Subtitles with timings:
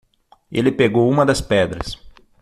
[0.51, 1.95] Ele pegou uma das pedras.